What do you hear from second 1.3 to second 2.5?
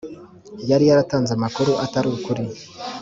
amakuru atari ukuri